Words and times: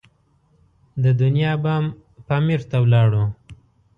د 1.03 1.05
دنیا 1.21 1.53
بام 1.63 1.85
پامیر 2.27 2.61
ته 2.69 2.77
ولاړو. 2.83 3.23